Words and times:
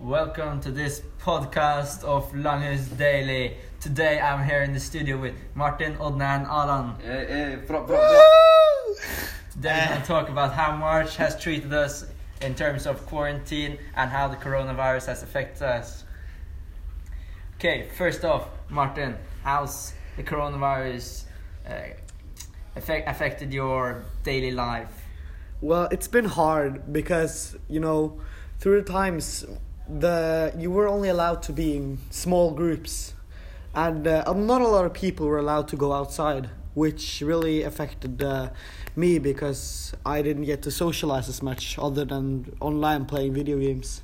Welcome 0.00 0.60
to 0.60 0.70
this 0.70 1.00
podcast 1.22 2.04
of 2.04 2.30
Langhus 2.32 2.94
Daily. 2.98 3.56
Today 3.80 4.20
I'm 4.20 4.44
here 4.44 4.62
in 4.62 4.74
the 4.74 4.78
studio 4.78 5.16
with 5.16 5.34
Martin, 5.54 5.96
Odna 5.96 6.36
and 6.36 6.46
Alan. 6.46 6.94
Eh, 7.02 7.08
eh, 7.08 7.56
bra, 7.66 7.80
bra, 7.82 7.96
bra. 7.96 8.22
Today 9.52 9.80
we're 9.80 9.88
going 9.88 10.00
to 10.02 10.06
talk 10.06 10.28
about 10.28 10.52
how 10.52 10.76
March 10.76 11.16
has 11.16 11.40
treated 11.40 11.72
us 11.72 12.04
in 12.42 12.54
terms 12.54 12.86
of 12.86 13.06
quarantine 13.06 13.78
and 13.96 14.10
how 14.10 14.28
the 14.28 14.36
coronavirus 14.36 15.06
has 15.06 15.22
affected 15.22 15.62
us. 15.62 16.04
Okay, 17.54 17.88
first 17.96 18.22
off, 18.22 18.48
Martin, 18.68 19.16
how's 19.44 19.94
the 20.18 20.22
coronavirus 20.22 21.24
uh, 21.66 21.72
affect, 22.76 23.08
affected 23.08 23.50
your 23.50 24.04
daily 24.24 24.50
life? 24.50 25.06
Well, 25.62 25.88
it's 25.90 26.06
been 26.06 26.26
hard 26.26 26.92
because 26.92 27.56
you 27.66 27.80
know, 27.80 28.20
through 28.58 28.82
the 28.82 28.92
times, 28.92 29.46
the 29.88 30.52
you 30.58 30.70
were 30.70 30.88
only 30.88 31.08
allowed 31.08 31.42
to 31.42 31.52
be 31.52 31.76
in 31.76 31.98
small 32.10 32.52
groups, 32.52 33.14
and 33.74 34.06
uh, 34.06 34.32
not 34.32 34.60
a 34.60 34.68
lot 34.68 34.84
of 34.84 34.92
people 34.92 35.26
were 35.26 35.38
allowed 35.38 35.68
to 35.68 35.76
go 35.76 35.92
outside, 35.92 36.50
which 36.74 37.20
really 37.20 37.62
affected 37.62 38.22
uh, 38.22 38.50
me 38.94 39.18
because 39.18 39.94
I 40.04 40.22
didn't 40.22 40.44
get 40.44 40.62
to 40.62 40.70
socialize 40.70 41.28
as 41.28 41.42
much 41.42 41.78
other 41.78 42.04
than 42.04 42.56
online 42.60 43.06
playing 43.06 43.34
video 43.34 43.58
games. 43.58 44.02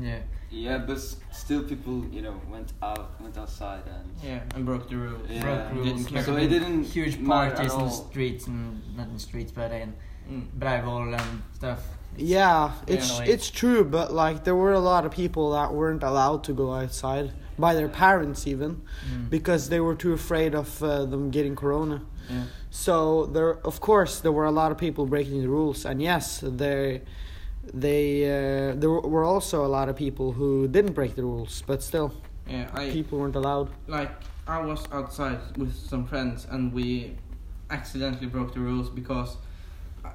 Yeah. 0.00 0.18
Yeah, 0.50 0.78
but 0.78 0.98
still 1.30 1.62
people, 1.62 2.06
you 2.10 2.22
know, 2.22 2.40
went 2.50 2.72
out, 2.82 3.20
went 3.20 3.36
outside 3.36 3.82
and 3.86 4.10
Yeah, 4.22 4.40
and 4.54 4.64
broke 4.64 4.88
the 4.88 4.96
rules. 4.96 5.28
Yeah. 5.28 5.42
Broke 5.42 5.72
rules. 5.74 6.06
Didn't. 6.06 6.24
So 6.24 6.36
it 6.36 6.48
didn't 6.48 6.84
huge 6.84 7.22
parties 7.24 7.72
at 7.72 7.78
in 7.78 7.84
the 7.84 7.90
streets 7.90 8.46
and 8.46 8.96
not 8.96 9.08
in 9.08 9.14
the 9.14 9.20
streets 9.20 9.52
but 9.52 9.70
in 9.72 9.94
Breivol 10.58 11.14
and 11.18 11.42
stuff. 11.54 11.80
Yeah, 12.16 12.72
it's 12.86 13.20
it's 13.20 13.50
true, 13.50 13.84
but 13.84 14.12
like 14.12 14.44
there 14.44 14.56
were 14.56 14.72
a 14.72 14.80
lot 14.80 15.06
of 15.06 15.12
people 15.12 15.52
that 15.52 15.72
weren't 15.72 16.02
allowed 16.02 16.42
to 16.44 16.52
go 16.52 16.72
outside 16.74 17.32
by 17.58 17.74
their 17.74 17.88
parents 17.88 18.46
even 18.46 18.70
Mm. 19.10 19.30
because 19.30 19.68
they 19.68 19.80
were 19.80 19.94
too 19.94 20.12
afraid 20.12 20.54
of 20.54 20.82
uh, 20.82 21.04
them 21.06 21.30
getting 21.30 21.56
corona. 21.56 22.00
Yeah. 22.30 22.44
So 22.70 23.26
there, 23.26 23.58
of 23.66 23.80
course, 23.80 24.20
there 24.20 24.32
were 24.32 24.44
a 24.46 24.50
lot 24.62 24.70
of 24.72 24.78
people 24.78 25.06
breaking 25.06 25.40
the 25.42 25.48
rules, 25.48 25.84
and 25.86 26.02
yes, 26.02 26.40
there, 26.44 27.00
they, 27.74 28.24
uh, 28.24 28.74
there 28.80 28.90
were 28.90 29.24
also 29.24 29.64
a 29.64 29.68
lot 29.78 29.88
of 29.88 29.96
people 29.96 30.32
who 30.32 30.68
didn't 30.68 30.92
break 30.94 31.14
the 31.14 31.22
rules, 31.22 31.62
but 31.66 31.82
still, 31.82 32.12
Yeah, 32.48 32.68
I 32.74 32.90
people 32.90 33.18
weren't 33.18 33.36
allowed. 33.36 33.68
like 33.86 34.10
I 34.46 34.58
was 34.64 34.80
outside 34.92 35.38
with 35.56 35.74
some 35.74 36.04
friends 36.06 36.46
and 36.50 36.72
we 36.72 37.16
accidentally 37.70 38.26
broke 38.28 38.52
the 38.54 38.60
rules 38.60 38.88
because 38.90 39.36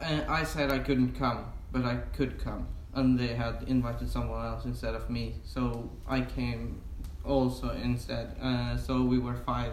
I, 0.02 0.42
I 0.42 0.44
said 0.44 0.72
I 0.72 0.80
couldn't 0.80 1.14
come, 1.18 1.46
but 1.72 1.84
I 1.86 1.96
could 2.16 2.40
come, 2.44 2.68
and 2.94 3.18
they 3.20 3.34
had 3.36 3.64
invited 3.68 4.10
someone 4.10 4.46
else 4.46 4.66
instead 4.66 4.96
of 4.96 5.10
me, 5.10 5.36
so 5.44 5.90
I 6.08 6.22
came 6.22 6.82
also 7.26 7.70
instead. 7.72 8.36
Uh, 8.42 8.78
so 8.78 9.04
we 9.04 9.20
were 9.20 9.36
five 9.36 9.72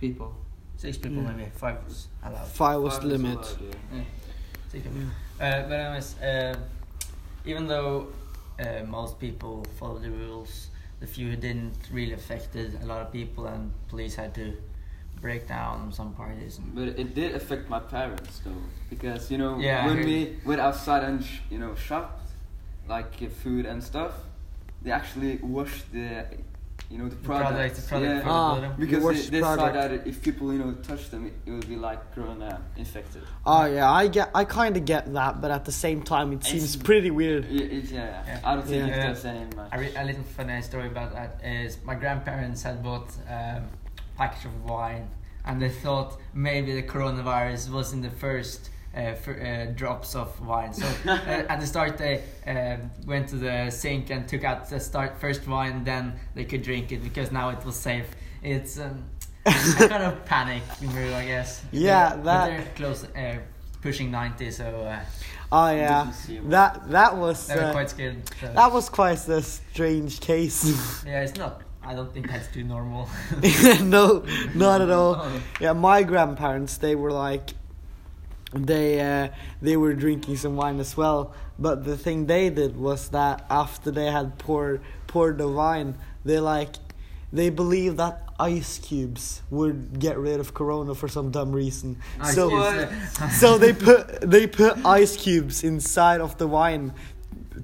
people. 0.00 0.34
Six 0.76 0.96
people 0.96 1.22
Yeah. 1.22 1.32
maybe, 1.32 1.50
five 1.50 1.84
was 1.84 2.08
allowed. 2.22 2.48
Five 2.48 2.80
was 2.80 2.94
Five 2.94 3.02
the 3.02 3.14
is 3.14 3.22
limit. 3.22 3.38
allowed, 3.38 3.76
yeah. 3.94 4.04
Six 4.68 4.82
people. 4.84 5.00
Uh, 5.40 5.62
but 5.68 5.72
anyways, 5.72 6.18
uh, 6.20 6.56
even 7.44 7.66
though 7.66 8.08
uh, 8.58 8.84
most 8.86 9.18
people 9.18 9.64
followed 9.78 10.02
the 10.02 10.10
rules, 10.10 10.68
the 11.00 11.06
few 11.06 11.30
who 11.30 11.36
didn't 11.36 11.76
really 11.90 12.12
affected 12.12 12.78
a 12.82 12.86
lot 12.86 13.00
of 13.02 13.12
people 13.12 13.46
and 13.46 13.72
police 13.88 14.14
had 14.14 14.34
to 14.34 14.56
break 15.20 15.46
down 15.46 15.92
some 15.92 16.12
parties. 16.14 16.58
And, 16.58 16.74
But 16.74 16.88
it 16.98 17.14
did 17.14 17.34
affect 17.34 17.68
my 17.68 17.80
parents 17.80 18.40
though, 18.44 18.62
because 18.88 19.30
you 19.30 19.38
know 19.38 19.58
Yeah, 19.58 19.86
when 19.86 19.98
we 20.04 20.36
went 20.44 20.60
outside 20.60 21.02
and 21.04 21.24
sh- 21.24 21.40
you 21.50 21.58
know 21.58 21.74
shopped, 21.74 22.30
like 22.88 23.12
uh, 23.22 23.28
food 23.42 23.66
and 23.66 23.82
stuff, 23.82 24.12
they 24.82 24.90
actually 24.90 25.36
washed 25.42 25.92
the, 25.92 26.24
you 26.90 26.98
know, 26.98 27.04
the 27.04 27.14
the 27.16 27.22
product. 27.28 27.50
product, 27.50 27.76
the 27.76 27.82
product 27.88 28.24
yeah. 28.26 28.32
Ah. 28.32 28.54
the 28.54 28.60
building. 28.60 28.80
You 28.80 28.86
Because 28.86 29.04
washed 29.04 29.30
they, 29.30 29.40
they 29.40 29.42
saw 29.42 29.70
that 29.70 30.06
if 30.06 30.22
people 30.22 30.52
you 30.54 30.58
know 30.58 30.72
touch 30.82 31.10
them, 31.10 31.26
it, 31.26 31.34
it 31.46 31.50
would 31.52 31.68
be 31.68 31.76
like 31.76 32.00
corona 32.14 32.60
infected. 32.76 33.22
Oh 33.44 33.66
yeah, 33.66 33.90
I 33.90 34.08
get, 34.08 34.30
I 34.34 34.44
kind 34.44 34.76
of 34.78 34.84
get 34.86 35.12
that, 35.12 35.40
but 35.42 35.50
at 35.50 35.64
the 35.66 35.72
same 35.72 36.02
time, 36.02 36.32
it 36.32 36.42
seems 36.44 36.76
pretty 36.76 37.10
weird. 37.10 37.44
Yeah, 37.44 37.76
it, 37.78 37.84
yeah. 37.84 38.00
Yeah. 38.26 38.40
I 38.48 38.54
don't 38.54 38.66
think 38.66 38.86
Yeah. 38.86 38.94
it 38.94 38.96
Yeah. 38.96 39.08
does 39.08 39.24
any 39.24 39.44
much. 39.56 39.68
A, 39.72 39.78
re- 39.78 39.94
a 39.96 40.04
little 40.04 40.24
funny 40.36 40.62
story 40.62 40.86
about 40.94 41.12
that 41.12 41.30
is 41.44 41.76
my 41.84 41.94
grandparents 41.94 42.62
had 42.62 42.82
bought 42.82 43.08
um, 43.28 43.62
package 44.16 44.46
of 44.46 44.64
wine 44.64 45.06
and 45.44 45.60
they 45.60 45.68
thought 45.68 46.18
maybe 46.34 46.72
the 46.74 46.82
coronavirus 46.82 47.70
was 47.70 47.92
in 47.92 48.00
the 48.02 48.10
first 48.10 48.70
uh, 48.96 49.14
fir- 49.14 49.68
uh, 49.70 49.72
drops 49.74 50.14
of 50.14 50.28
wine. 50.46 50.72
So 50.72 50.86
uh, 51.06 51.12
at 51.48 51.60
the 51.60 51.66
start 51.66 51.96
they 51.98 52.22
um, 52.46 52.90
went 53.06 53.28
to 53.28 53.36
the 53.36 53.70
sink 53.70 54.10
and 54.10 54.26
took 54.28 54.44
out 54.44 54.68
the 54.68 54.80
start 54.80 55.20
first 55.20 55.46
wine, 55.46 55.84
then 55.84 56.18
they 56.34 56.44
could 56.44 56.62
drink 56.62 56.92
it 56.92 57.02
because 57.02 57.30
now 57.32 57.50
it 57.50 57.64
was 57.64 57.76
safe. 57.76 58.06
It's 58.42 58.78
um, 58.78 59.04
a 59.46 59.50
kind 59.88 60.02
of 60.02 60.24
panic 60.24 60.62
I 60.82 61.24
guess. 61.26 61.62
Yeah, 61.72 62.10
But 62.16 62.24
that- 62.24 62.46
they're 62.48 62.72
close, 62.74 63.04
uh, 63.04 63.38
pushing 63.80 64.10
ninety, 64.10 64.50
so 64.50 64.64
uh, 64.64 65.00
Oh 65.52 65.70
yeah, 65.70 66.04
Didn't 66.04 66.14
see 66.14 66.36
it. 66.36 66.50
that 66.50 66.90
that 66.90 67.16
was 67.16 67.46
they 67.48 67.56
were 67.56 67.62
uh, 67.62 67.72
quite 67.72 67.90
scared. 67.90 68.16
So. 68.40 68.52
that 68.52 68.72
was 68.72 68.88
quite 68.88 69.26
a 69.28 69.42
strange 69.42 70.20
case. 70.20 71.02
Yeah, 71.06 71.22
it's 71.22 71.36
not. 71.36 71.62
I 71.82 71.94
don't 71.94 72.12
think 72.12 72.28
that's 72.28 72.48
too 72.48 72.62
normal. 72.62 73.08
no, 73.82 74.24
not 74.54 74.80
at 74.80 74.90
all. 74.90 75.16
Oh. 75.18 75.42
Yeah, 75.60 75.72
my 75.72 76.02
grandparents 76.02 76.76
they 76.78 76.94
were 76.94 77.12
like 77.12 77.50
they 78.52 79.00
uh, 79.00 79.28
they 79.62 79.76
were 79.76 79.94
drinking 79.94 80.36
some 80.36 80.56
wine 80.56 80.80
as 80.80 80.96
well. 80.96 81.34
But 81.58 81.84
the 81.84 81.96
thing 81.96 82.26
they 82.26 82.50
did 82.50 82.76
was 82.76 83.10
that 83.10 83.44
after 83.50 83.90
they 83.90 84.06
had 84.06 84.38
poured 84.38 84.82
poured 85.06 85.38
the 85.38 85.48
wine, 85.48 85.96
they 86.24 86.38
like 86.40 86.76
they 87.32 87.50
believed 87.50 87.98
that 87.98 88.28
ice 88.38 88.78
cubes 88.78 89.42
would 89.50 90.00
get 90.00 90.18
rid 90.18 90.40
of 90.40 90.54
corona 90.54 90.94
for 90.94 91.08
some 91.08 91.30
dumb 91.30 91.52
reason. 91.52 91.98
Ice 92.20 92.34
so 92.34 92.90
so 93.38 93.58
they 93.58 93.72
put 93.72 94.20
they 94.22 94.46
put 94.46 94.84
ice 94.84 95.16
cubes 95.16 95.62
inside 95.62 96.20
of 96.20 96.38
the 96.38 96.46
wine 96.46 96.92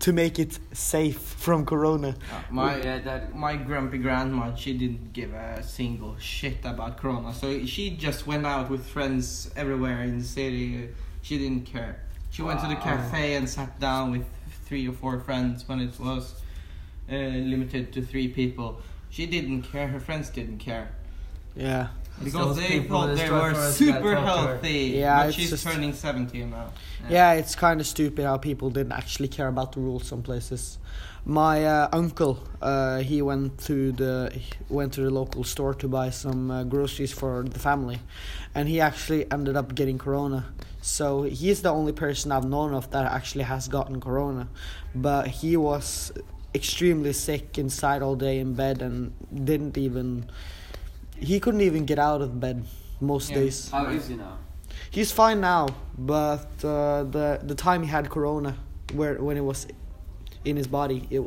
to 0.00 0.12
make 0.12 0.38
it 0.38 0.58
safe 0.72 1.18
from 1.18 1.64
corona. 1.64 2.08
Uh, 2.32 2.40
my 2.50 2.76
yeah, 2.76 2.98
that 3.00 3.34
my 3.34 3.56
grumpy 3.56 3.98
grandma, 3.98 4.54
she 4.54 4.76
didn't 4.76 5.12
give 5.12 5.32
a 5.34 5.62
single 5.62 6.16
shit 6.18 6.64
about 6.64 6.98
Corona, 6.98 7.32
so 7.34 7.64
she 7.66 7.90
just 7.90 8.26
went 8.26 8.46
out 8.46 8.70
with 8.70 8.86
friends 8.86 9.50
everywhere 9.56 10.02
in 10.02 10.18
the 10.18 10.24
city. 10.24 10.88
She 11.22 11.38
didn't 11.38 11.66
care. 11.66 12.00
She 12.30 12.42
went 12.42 12.60
to 12.60 12.68
the 12.68 12.76
cafe 12.76 13.34
and 13.34 13.48
sat 13.48 13.80
down 13.80 14.10
with 14.10 14.26
three 14.66 14.86
or 14.88 14.92
four 14.92 15.20
friends 15.20 15.66
when 15.68 15.80
it 15.80 15.98
was 15.98 16.34
uh, 17.10 17.14
limited 17.14 17.92
to 17.94 18.02
three 18.02 18.28
people. 18.28 18.80
She 19.10 19.26
didn't 19.26 19.62
care. 19.62 19.88
Her 19.88 20.00
friends 20.00 20.28
didn't 20.30 20.58
care 20.58 20.88
Yeah. 21.54 21.88
It's 22.16 22.24
because 22.24 22.56
those 22.56 22.68
they 22.68 22.80
thought 22.80 23.14
they 23.16 23.30
were 23.30 23.52
for 23.54 23.58
us 23.60 23.78
that 23.78 23.84
super 23.84 24.14
talk 24.14 24.24
her. 24.24 24.24
healthy. 24.24 24.78
Yeah, 24.96 25.26
but 25.26 25.34
she's 25.34 25.50
just- 25.50 25.64
turning 25.64 25.92
seventy 25.92 26.44
now. 26.44 26.72
Yeah, 27.08 27.32
it's 27.34 27.54
kind 27.54 27.80
of 27.80 27.86
stupid 27.86 28.24
how 28.24 28.36
people 28.38 28.70
didn't 28.70 28.92
actually 28.92 29.28
care 29.28 29.48
about 29.48 29.72
the 29.72 29.80
rules 29.80 30.06
some 30.06 30.22
places. 30.22 30.78
My 31.24 31.64
uh, 31.66 31.88
uncle, 31.92 32.38
uh, 32.62 32.98
he 32.98 33.20
went 33.20 33.58
to 33.66 33.92
the 33.92 34.32
went 34.68 34.92
to 34.94 35.02
the 35.02 35.10
local 35.10 35.44
store 35.44 35.74
to 35.74 35.88
buy 35.88 36.10
some 36.10 36.50
uh, 36.50 36.64
groceries 36.64 37.12
for 37.12 37.42
the 37.42 37.58
family, 37.58 37.98
and 38.54 38.68
he 38.68 38.80
actually 38.80 39.30
ended 39.30 39.56
up 39.56 39.74
getting 39.74 39.98
corona. 39.98 40.46
So 40.80 41.24
he's 41.24 41.62
the 41.62 41.70
only 41.70 41.92
person 41.92 42.30
I've 42.32 42.48
known 42.48 42.72
of 42.72 42.90
that 42.92 43.10
actually 43.12 43.44
has 43.44 43.66
gotten 43.68 44.00
corona, 44.00 44.48
but 44.94 45.26
he 45.26 45.56
was 45.56 46.12
extremely 46.54 47.12
sick 47.12 47.58
inside 47.58 48.02
all 48.02 48.14
day 48.14 48.38
in 48.38 48.54
bed 48.54 48.80
and 48.80 49.12
didn't 49.44 49.76
even 49.76 50.30
he 51.18 51.40
couldn't 51.40 51.60
even 51.62 51.84
get 51.86 51.98
out 51.98 52.20
of 52.22 52.38
bed 52.40 52.64
most 53.00 53.30
Yeah. 53.30 53.36
days. 53.40 53.70
how 53.70 53.86
is 53.86 54.08
he 54.08 54.16
now? 54.16 54.38
He's 54.90 55.12
fine 55.12 55.40
now, 55.40 55.68
but 55.98 56.48
uh, 56.64 57.04
the 57.04 57.40
the 57.42 57.54
time 57.54 57.82
he 57.82 57.88
had 57.88 58.08
corona, 58.10 58.56
where 58.94 59.14
when 59.22 59.36
it 59.36 59.44
was 59.44 59.66
in 60.44 60.56
his 60.56 60.66
body, 60.66 61.06
it 61.10 61.22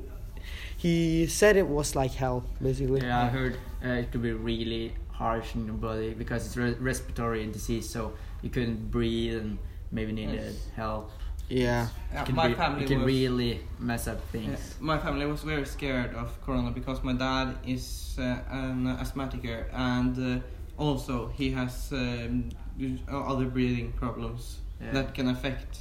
he 0.78 1.28
said 1.28 1.58
it 1.58 1.68
was 1.68 1.96
like 1.96 2.12
hell, 2.12 2.44
basically. 2.62 3.02
Yeah, 3.02 3.24
I 3.24 3.28
heard 3.28 3.58
uh, 3.84 3.90
it 4.02 4.12
could 4.12 4.22
be 4.22 4.32
really 4.32 4.94
harsh 5.12 5.56
in 5.56 5.66
your 5.66 5.76
body 5.76 6.14
because 6.14 6.46
it's 6.46 6.56
re- 6.58 6.78
respiratory 6.80 7.46
disease, 7.52 7.90
so 7.90 8.14
you 8.42 8.50
couldn't 8.50 8.90
breathe 8.90 9.36
and 9.42 9.58
maybe 9.92 10.12
needed 10.14 10.56
help. 10.76 11.12
Yeah. 11.50 11.88
Yeah, 12.14 12.22
It 12.22 12.26
can, 12.26 12.36
my 12.36 12.48
re- 12.48 12.54
family 12.56 12.84
it 12.84 12.88
can 12.88 12.98
was, 13.00 13.06
really 13.08 13.62
mess 13.80 14.08
up 14.08 14.18
Yeah, 14.18 14.32
things. 14.32 14.76
my 14.80 14.98
family 14.98 15.26
was 15.26 15.44
very 15.44 15.66
scared 15.66 16.16
of 16.16 16.30
corona 16.46 16.72
because 16.72 17.04
my 17.04 17.14
dad 17.14 17.56
is 17.66 18.16
uh, 18.20 18.38
an 18.50 18.88
asthmatic 18.88 19.46
and 19.74 20.18
uh, 20.18 20.40
also 20.78 21.28
he 21.38 21.52
has 21.52 21.92
um, 21.92 22.50
other 23.12 23.46
breathing 23.46 23.92
problems 23.94 24.60
Yeah. 24.82 24.94
that 24.94 25.14
can 25.14 25.28
affect 25.28 25.80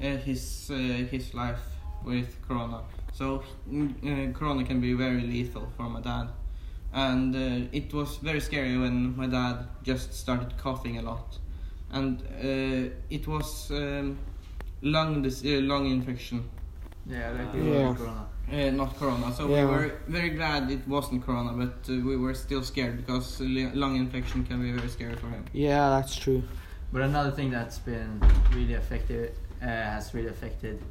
uh, 0.00 0.04
his 0.24 0.70
uh, 0.70 0.74
his 1.10 1.34
life 1.34 1.60
with 2.04 2.28
corona. 2.48 2.80
So 3.12 3.42
mm, 3.68 3.90
uh, 4.04 4.32
corona 4.38 4.64
can 4.64 4.80
be 4.80 4.92
very 4.94 5.22
lethal 5.22 5.66
for 5.76 5.88
my 5.90 6.00
dad, 6.00 6.28
and 6.92 7.34
uh, 7.34 7.68
it 7.72 7.92
was 7.92 8.18
very 8.22 8.40
scary 8.40 8.78
when 8.78 9.16
my 9.16 9.26
dad 9.26 9.66
just 9.82 10.14
started 10.14 10.56
coughing 10.56 10.98
a 10.98 11.02
lot, 11.02 11.38
and 11.90 12.22
uh, 12.22 12.94
it 13.10 13.26
was 13.26 13.70
um, 13.70 14.16
lung 14.82 15.22
dis- 15.22 15.44
uh, 15.44 15.60
lung 15.62 15.86
infection 15.90 16.44
Yeah, 17.10 17.30
like 17.30 17.54
Uh, 17.54 17.64
Yeah. 17.64 17.94
corona. 17.94 18.24
Uh, 18.52 18.70
not 18.76 18.90
corona. 18.98 19.32
So 19.32 19.48
Yeah. 19.48 19.64
we 19.64 19.70
were 19.72 19.90
very 20.08 20.30
glad 20.30 20.70
it 20.70 20.86
wasn't 20.86 21.24
corona, 21.24 21.52
but 21.52 21.74
uh, 21.88 21.94
we 22.08 22.16
were 22.18 22.34
still 22.34 22.62
scared 22.62 22.96
because 22.98 23.40
li- 23.40 23.70
lung 23.74 23.96
infection 23.96 24.44
can 24.44 24.60
be 24.60 24.72
very 24.72 24.88
scary 24.88 25.16
for 25.16 25.28
him. 25.28 25.44
Yeah, 25.54 25.88
that's 25.96 26.14
true. 26.16 26.42
But 26.92 27.00
another 27.02 27.30
thing 27.30 27.50
that's 27.50 27.78
been 27.78 28.20
really 28.54 28.74
affected, 28.74 29.32
uh, 29.62 29.66
has 29.66 30.12
really 30.14 30.28
affected, 30.28 30.82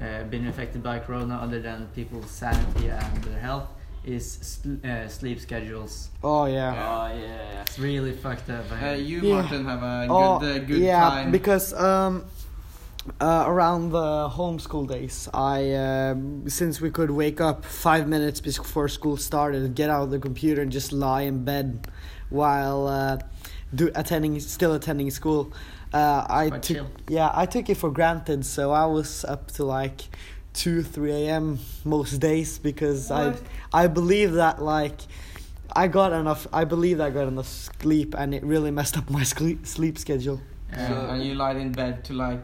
uh, 0.00 0.24
been 0.30 0.46
affected 0.46 0.82
by 0.82 0.98
Corona, 1.00 1.34
other 1.36 1.60
than 1.60 1.86
people's 1.94 2.30
sanity 2.30 2.88
and 2.88 3.22
their 3.24 3.38
health, 3.40 3.68
is 4.04 4.24
sl- 4.52 4.80
uh, 4.86 5.06
sleep 5.08 5.38
schedules. 5.40 6.08
Oh 6.24 6.46
yeah. 6.46 6.72
Oh 6.72 7.06
yeah. 7.14 7.60
It's 7.62 7.78
really 7.78 8.12
fucked 8.12 8.48
up. 8.50 8.64
Uh, 8.72 8.96
you, 9.10 9.20
Yeah. 9.20 9.34
Martin, 9.34 9.64
have 9.66 9.82
a 9.82 10.06
Oh, 10.10 10.38
good, 10.38 10.62
uh, 10.62 10.64
good 10.66 10.80
yeah, 10.82 11.00
time. 11.10 11.30
because 11.30 11.72
um, 11.74 12.24
uh, 13.20 13.44
around 13.46 13.90
the 13.90 14.28
homeschool 14.28 14.86
days, 14.88 15.28
I 15.34 15.72
um 15.74 16.48
since 16.48 16.80
we 16.80 16.90
could 16.90 17.10
wake 17.10 17.40
up 17.40 17.64
five 17.64 18.06
minutes 18.08 18.40
before 18.40 18.88
school 18.88 19.16
started, 19.16 19.74
get 19.74 19.90
out 19.90 20.02
of 20.04 20.10
the 20.10 20.18
computer 20.18 20.62
and 20.62 20.70
just 20.72 20.92
lie 20.92 21.22
in 21.22 21.44
bed 21.44 21.88
while 22.30 22.86
uh, 22.86 23.18
do 23.74 23.90
attending, 23.94 24.38
still 24.40 24.74
attending 24.74 25.10
school. 25.10 25.52
Uh, 25.92 26.24
I 26.28 26.50
took 26.58 26.86
yeah, 27.08 27.30
I 27.34 27.46
took 27.46 27.68
it 27.68 27.76
for 27.76 27.90
granted, 27.90 28.44
so 28.46 28.70
I 28.70 28.86
was 28.86 29.24
up 29.24 29.50
to 29.52 29.64
like 29.64 30.02
two, 30.54 30.82
three 30.82 31.12
a.m. 31.12 31.58
most 31.84 32.18
days 32.20 32.58
because 32.58 33.10
What? 33.10 33.40
I 33.72 33.84
I 33.84 33.86
believe 33.88 34.32
that 34.34 34.62
like. 34.62 35.00
I 35.74 35.88
got 35.88 36.12
enough. 36.12 36.46
I 36.52 36.64
believe 36.64 37.00
I 37.00 37.08
got 37.08 37.28
enough 37.28 37.48
sleep, 37.48 38.14
and 38.18 38.34
it 38.34 38.42
really 38.44 38.70
messed 38.70 38.98
up 38.98 39.08
my 39.08 39.22
sleep 39.34 39.66
sleep 39.66 39.96
schedule. 39.98 40.38
Uh, 40.70 40.86
So- 40.88 41.06
and 41.10 41.24
you 41.24 41.34
lied 41.34 41.56
in 41.56 41.72
bed 41.72 42.04
to 42.04 42.12
like 42.12 42.40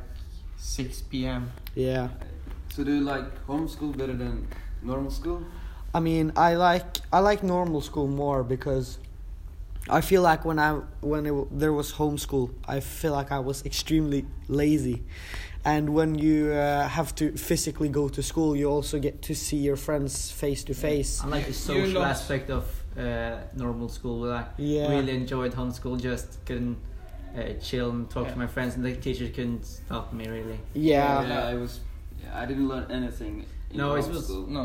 6 0.58 1.02
p.m. 1.02 1.50
Yeah. 1.74 2.08
So 2.74 2.84
do 2.84 2.92
you 2.94 3.00
like 3.00 3.46
homeschool 3.46 3.96
better 3.96 4.12
than 4.14 4.46
normal 4.82 5.10
school? 5.10 5.42
I 5.94 6.00
mean, 6.00 6.32
I 6.36 6.54
like 6.54 6.98
I 7.12 7.20
like 7.20 7.42
normal 7.42 7.80
school 7.80 8.06
more 8.08 8.44
because 8.44 8.98
I 9.88 10.00
feel 10.02 10.22
like 10.22 10.44
when 10.44 10.58
I 10.58 10.72
when 11.00 11.26
it, 11.26 11.58
there 11.58 11.72
was 11.72 11.92
homeschool, 11.92 12.50
I 12.66 12.80
feel 12.80 13.12
like 13.12 13.32
I 13.32 13.38
was 13.38 13.64
extremely 13.64 14.26
lazy, 14.48 15.02
and 15.64 15.94
when 15.94 16.18
you 16.18 16.52
uh, 16.52 16.86
have 16.88 17.14
to 17.16 17.32
physically 17.36 17.88
go 17.88 18.08
to 18.10 18.22
school, 18.22 18.54
you 18.54 18.68
also 18.70 18.98
get 18.98 19.22
to 19.22 19.34
see 19.34 19.56
your 19.56 19.76
friends 19.76 20.30
face 20.30 20.62
to 20.64 20.74
face. 20.74 21.22
I 21.24 21.28
like 21.28 21.46
the 21.46 21.54
social 21.54 22.04
aspect 22.04 22.50
of 22.50 22.64
uh, 22.98 23.38
normal 23.54 23.88
school. 23.88 24.20
Where 24.20 24.34
I 24.34 24.44
Yeah. 24.58 24.90
really 24.90 25.14
enjoyed 25.14 25.54
homeschool. 25.54 25.98
Just 26.00 26.44
couldn't 26.44 26.76
uh, 27.36 27.52
chill 27.60 27.90
and 27.90 28.08
talk 28.10 28.26
Yeah. 28.26 28.32
to 28.32 28.38
my 28.38 28.46
friends, 28.46 28.74
and 28.76 28.84
the 28.84 28.94
teacher 28.96 29.28
couldn't 29.28 29.64
stop 29.64 30.12
me 30.12 30.26
really. 30.28 30.58
Yeah. 30.74 31.26
Yeah, 31.26 31.46
I 31.46 31.54
was. 31.54 31.80
Yeah, 32.22 32.38
I 32.40 32.46
didn't 32.46 32.68
learn 32.68 32.90
anything. 32.90 33.44
In 33.70 33.76
No, 33.76 33.94
it 33.94 34.06
was- 34.08 34.28
homeschool. 34.30 34.48
No. 34.48 34.60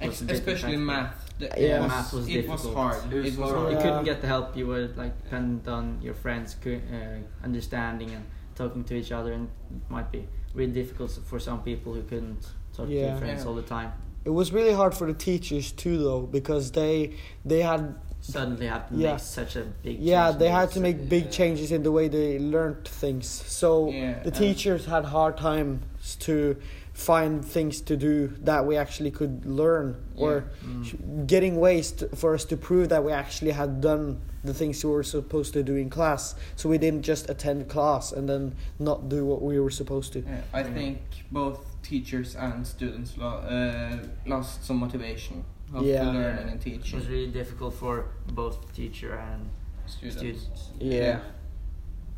Was 0.00 0.22
Ex- 0.22 0.32
especially 0.32 0.76
practical. 0.76 0.78
math. 0.80 1.34
The, 1.38 1.46
Yeah. 1.46 1.78
it 1.78 1.80
was, 1.82 1.88
Math 1.88 2.12
was 2.12 2.28
it 2.28 2.48
was 2.48 2.62
difficult. 2.62 2.74
hard. 2.76 3.12
It 3.12 3.16
was 3.16 3.26
It 3.34 3.38
was 3.40 3.50
hard. 3.50 3.60
hard. 3.62 3.72
You 3.72 3.78
couldn't 3.78 4.04
get 4.04 4.20
the 4.20 4.26
help. 4.26 4.56
You 4.56 4.66
were 4.66 4.88
like 4.96 5.22
dependent 5.24 5.68
on 5.68 5.98
your 6.02 6.14
friends, 6.14 6.56
uh, 6.66 7.18
understanding 7.42 8.10
and 8.10 8.24
talking 8.54 8.84
to 8.84 8.94
each 8.94 9.12
other, 9.12 9.32
and 9.32 9.48
it 9.70 9.90
might 9.90 10.10
be 10.12 10.26
really 10.54 10.72
difficult 10.72 11.10
for 11.10 11.38
some 11.38 11.62
people 11.62 11.94
who 11.94 12.02
couldn't 12.02 12.42
talk 12.76 12.88
to 12.88 12.94
their 12.94 13.16
friends 13.16 13.42
Yeah. 13.42 13.48
all 13.48 13.54
the 13.54 13.62
time. 13.62 13.92
It 14.24 14.30
was 14.30 14.52
really 14.52 14.72
hard 14.72 14.94
for 14.94 15.06
the 15.06 15.14
teachers 15.14 15.70
too, 15.72 15.98
though, 15.98 16.22
because 16.22 16.72
they 16.72 17.14
they 17.44 17.62
had 17.62 17.94
Suddenly 18.32 18.66
have 18.66 18.88
to 18.88 18.94
Yeah. 18.96 19.12
make 19.12 19.20
such 19.20 19.54
a 19.56 19.64
big. 19.82 20.00
yeah 20.00 20.30
they 20.30 20.48
had 20.48 20.70
to 20.72 20.80
make 20.80 21.08
big 21.10 21.24
Yeah. 21.24 21.30
changes 21.30 21.70
in 21.70 21.82
the 21.82 21.92
way 21.92 22.08
they 22.08 22.38
learned 22.38 22.88
things. 22.88 23.26
So 23.60 23.90
Yeah, 23.90 24.18
the 24.20 24.24
and- 24.26 24.34
teachers 24.34 24.86
had 24.86 25.04
hard 25.04 25.36
times 25.36 26.16
to 26.20 26.56
find 26.94 27.44
things 27.44 27.80
to 27.82 27.96
do 27.96 28.28
that 28.44 28.64
we 28.66 28.76
actually 28.76 29.10
could 29.10 29.44
learn 29.44 29.96
or 30.16 30.44
Mm. 30.64 31.26
getting 31.26 31.56
ways 31.60 31.92
to, 31.98 32.08
for 32.16 32.34
us 32.34 32.44
to 32.46 32.56
prove 32.56 32.88
that 32.88 33.02
we 33.04 33.12
actually 33.12 33.50
had 33.50 33.80
done 33.80 34.04
the 34.44 34.54
things 34.54 34.84
we 34.84 34.90
were 34.90 35.02
supposed 35.02 35.52
to 35.52 35.62
do 35.62 35.74
in 35.74 35.90
class 35.90 36.34
so 36.56 36.68
we 36.68 36.78
didn't 36.78 37.02
just 37.02 37.28
attend 37.28 37.68
class 37.68 38.12
and 38.12 38.28
then 38.28 38.52
not 38.78 39.08
do 39.08 39.24
what 39.26 39.42
we 39.42 39.58
were 39.58 39.70
supposed 39.80 40.12
to 40.12 40.20
Yeah, 40.20 40.40
I 40.52 40.60
Yeah. 40.60 40.72
think 40.74 40.98
both 41.32 41.58
teachers 41.82 42.36
and 42.36 42.64
students 42.66 43.10
lo- 43.18 43.42
uh, 43.56 43.96
lost 44.26 44.64
some 44.64 44.76
motivation 44.78 45.44
of 45.72 45.84
Yeah. 45.86 46.04
learning 46.10 46.48
and 46.50 46.60
It 46.60 46.60
teaching. 46.60 46.98
was 46.98 47.08
really 47.08 47.28
difficult 47.28 47.74
for 47.74 48.06
both 48.32 48.56
teacher 48.74 49.14
and 49.14 49.48
Students. 49.86 50.18
students. 50.18 50.70
yeah 50.80 51.18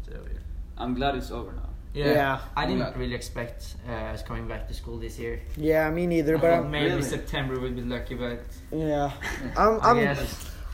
So, 0.07 0.13
yeah. 0.13 0.39
I'm 0.79 0.95
glad 0.95 1.15
it's 1.17 1.31
over 1.31 1.53
now. 1.53 1.71
Yeah. 1.95 2.13
Yeah. 2.13 2.39
I 2.57 2.67
didn't 2.67 2.95
really 2.97 3.15
expect 3.15 3.77
uh, 3.89 4.15
us 4.15 4.23
coming 4.23 4.47
back 4.47 4.69
to 4.69 4.75
school 4.75 4.99
this 4.99 5.19
year. 5.19 5.41
yeah 5.57 5.91
me 5.91 6.07
neither 6.07 6.37
I 6.37 6.41
but 6.41 6.53
I'm, 6.53 6.71
maybe 6.71 6.91
Really? 6.91 7.03
September 7.03 7.59
we'd 7.61 7.77
be 7.77 7.83
lucky, 7.83 8.15
but 8.15 8.41
yeah 8.73 9.11
I'm, 9.57 9.81
I 9.81 9.91
I'm, 9.91 10.17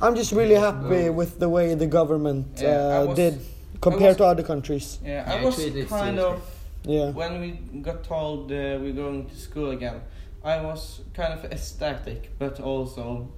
I'm 0.03 0.15
just 0.17 0.33
really 0.33 0.57
happy 0.57 1.09
with 1.11 1.39
the 1.39 1.49
way 1.49 1.75
the 1.75 1.87
government 1.87 2.47
Yeah, 2.61 2.69
uh, 2.69 3.07
was- 3.07 3.17
did 3.17 3.35
compared 3.81 4.09
was- 4.09 4.17
to 4.19 4.25
other 4.25 4.43
countries 4.43 4.99
Yeah, 5.05 5.11
Yeah, 5.27 5.33
I 5.41 5.45
was 5.45 5.57
kind 5.89 6.19
of 6.19 6.43
yeah 6.85 7.11
when 7.11 7.41
we 7.41 7.51
got 7.83 8.05
told 8.05 8.51
uh, 8.53 8.79
we're 8.81 8.93
going 8.93 9.27
to 9.29 9.37
school 9.37 9.71
again. 9.71 10.01
I 10.45 10.61
was 10.61 11.03
kind 11.15 11.33
of 11.33 11.45
ecstatic, 11.53 12.31
but 12.39 12.59
also 12.61 13.29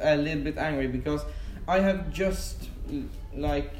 a 0.00 0.16
little 0.16 0.42
bit 0.42 0.58
angry 0.58 0.88
because 0.88 1.24
I 1.68 1.78
have 1.80 2.12
just 2.12 2.68
like 3.34 3.70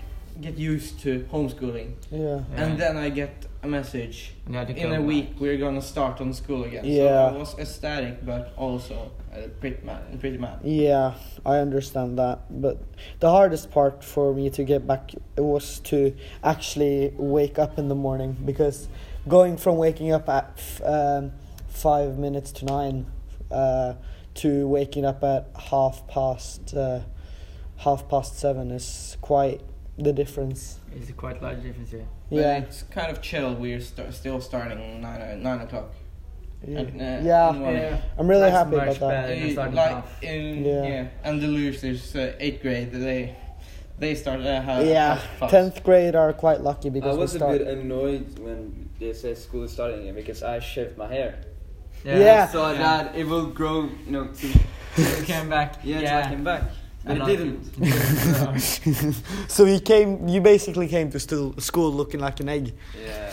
get 0.41 0.57
used 0.57 1.01
to 1.01 1.27
homeschooling, 1.33 1.95
yeah 2.13 2.19
Yeah. 2.21 2.63
and 2.65 2.79
then 2.79 2.97
I 2.97 3.09
get 3.11 3.47
a 3.65 3.67
message 3.67 4.35
And 4.47 4.55
you 4.55 4.59
had 4.61 4.69
to 4.69 4.77
in 4.77 4.93
a 4.93 4.99
back. 4.99 5.07
week 5.09 5.29
we're 5.41 5.57
gonna 5.59 5.83
start 5.83 6.21
on 6.21 6.33
school 6.33 6.63
again. 6.65 6.85
Yeah. 6.85 7.31
So 7.31 7.35
I 7.35 7.39
was 7.39 7.59
ecstatic, 7.59 8.25
but 8.25 8.53
also 8.57 9.11
uh, 9.35 9.49
pretty 9.61 9.85
mad. 9.85 10.21
Pretty 10.21 10.39
mad. 10.39 10.61
Yeah, 10.63 11.15
I 11.45 11.57
understand 11.59 12.17
that, 12.19 12.39
but 12.49 12.77
the 13.19 13.31
hardest 13.31 13.73
part 13.73 14.05
for 14.05 14.33
me 14.33 14.51
to 14.51 14.63
get 14.63 14.87
back 14.87 15.11
was 15.37 15.81
to 15.91 16.15
actually 16.45 17.13
wake 17.17 17.59
up 17.59 17.77
in 17.79 17.89
the 17.89 17.97
morning 17.97 18.37
because 18.45 18.87
going 19.29 19.57
from 19.57 19.77
waking 19.77 20.13
up 20.13 20.29
at 20.29 20.53
f- 20.57 20.81
um, 20.85 21.33
five 21.69 22.19
minutes 22.19 22.51
to 22.53 22.65
nine 22.65 23.07
uh, 23.51 23.95
to 24.35 24.67
waking 24.69 25.05
up 25.05 25.23
at 25.25 25.49
half 25.71 26.07
past 26.09 26.75
uh, 26.75 27.01
half 27.79 28.09
past 28.09 28.39
seven 28.39 28.71
is 28.71 29.17
quite 29.21 29.61
the 29.99 30.13
difference. 30.13 30.79
It's 30.95 31.11
a 31.11 31.13
quite 31.13 31.43
large 31.43 31.63
difference, 31.63 31.93
yeah. 31.93 32.01
But 32.31 32.37
Yeah, 32.39 32.59
it's 32.59 32.83
kind 32.85 33.11
of 33.11 33.21
chill. 33.23 33.55
We're 33.55 33.81
st- 33.81 34.13
still 34.15 34.41
starting 34.41 35.01
nine 35.01 35.21
uh, 35.21 35.37
nine 35.41 35.61
o'clock. 35.61 35.93
yeah, 36.67 36.79
And, 36.81 37.01
uh, 37.01 37.05
yeah. 37.29 37.49
in 37.51 37.55
the 37.55 37.61
morning. 37.61 37.99
I'm 38.19 38.29
really 38.29 38.41
That's 38.43 38.57
happy 38.57 38.77
about 38.77 39.01
that. 39.01 39.29
better. 39.29 39.55
than 39.55 39.69
Uh, 39.69 39.71
like 39.73 39.97
off. 39.97 40.23
in 40.23 40.65
Yeah. 40.65 40.83
yeah. 40.87 41.07
and 41.25 41.41
the 41.43 41.49
losers 41.49 42.15
uh, 42.17 42.35
eighth 42.41 42.63
grade 42.63 42.93
they 42.93 43.37
they 43.99 44.15
started 44.15 44.47
uh, 44.47 44.61
how, 44.63 44.81
Yeah, 44.81 45.21
tenth 45.49 45.83
grade 45.83 46.15
are 46.15 46.33
quite 46.33 46.61
lucky 46.61 46.89
I 46.89 46.93
because 46.93 47.17
we 47.17 47.23
was 47.23 47.35
a 47.35 47.39
bit 47.41 47.63
annoyed 47.67 48.39
when 48.39 48.88
they 48.99 49.13
said 49.13 49.37
school 49.39 49.65
is 49.65 49.73
starting 49.73 50.01
again 50.01 50.15
because 50.15 50.43
I 50.43 50.59
shaved 50.61 50.97
my 50.99 51.07
hair. 51.09 51.41
Yeah. 52.05 52.45
I 52.45 52.47
thought 52.47 52.77
Yeah. 52.77 52.83
that 53.03 53.17
it 53.17 53.27
will 53.27 53.47
grow, 53.47 53.89
you 54.07 54.13
know, 54.13 54.27
to, 54.29 54.47
You 54.97 55.25
came 55.25 55.49
back. 55.49 55.77
yeah, 55.85 56.01
yeah. 56.01 56.09
till 56.11 56.19
I 56.27 56.35
came 56.35 56.45
back. 56.45 56.63
But 57.05 57.13
And 57.13 57.23
it 57.23 57.25
I- 57.25 57.37
didn't. 57.37 59.15
so 59.49 59.65
you 59.65 59.81
came, 59.81 60.29
you 60.29 60.41
basically 60.41 60.89
came 60.89 61.11
to 61.13 61.19
still 61.21 61.55
school 61.59 61.93
looking 61.93 62.21
like 62.21 62.41
an 62.41 62.49
egg. 62.49 62.75
Yeah. 63.05 63.31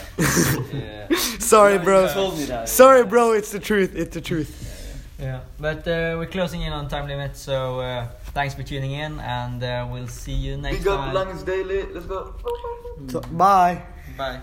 yeah. 0.74 1.08
Sorry, 1.40 1.78
No, 1.78 1.84
bro. 1.84 2.08
Told 2.14 2.38
me 2.38 2.46
that. 2.46 2.70
Sorry, 2.70 3.04
bro. 3.04 3.32
It's 3.34 3.52
the 3.52 3.60
truth. 3.60 3.96
It's 3.96 4.14
the 4.14 4.22
truth. 4.22 4.72
Yeah, 5.20 5.42
but 5.60 5.80
uh, 5.88 6.16
we're 6.20 6.26
closing 6.28 6.62
in 6.62 6.74
on 6.74 6.88
time 6.90 7.08
limit, 7.08 7.38
so 7.38 7.80
uh, 7.80 8.08
thanks 8.34 8.54
for 8.54 8.64
tuning 8.64 8.92
in, 8.92 9.20
and 9.22 9.64
uh, 9.64 9.88
we'll 9.90 10.10
see 10.10 10.34
you 10.34 10.58
next 10.58 10.80
Big 10.80 10.88
up 10.88 11.00
time. 11.00 11.16
Langens 11.16 11.46
Daily. 11.46 11.84
Let's 11.94 12.06
go. 12.06 12.36
So, 13.08 13.22
bye. 13.22 13.82
Bye. 14.18 14.42